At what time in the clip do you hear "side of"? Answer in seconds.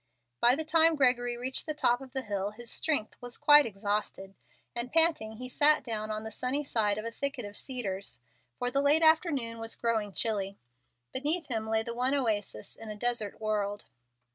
6.63-7.05